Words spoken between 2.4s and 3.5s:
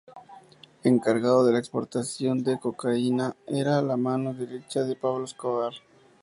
de cocaína,